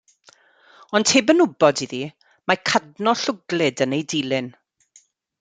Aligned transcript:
Ond 0.99 1.11
heb 1.15 1.29
yn 1.33 1.43
wybod 1.43 1.83
iddi, 1.87 1.99
mae 2.49 2.61
cadno 2.71 3.13
llwglyd 3.21 3.85
yn 3.87 3.95
ei 4.01 4.09
dilyn. 4.15 4.51